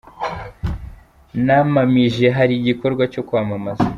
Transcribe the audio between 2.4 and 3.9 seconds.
n’igikorwa cyo kwamamaza.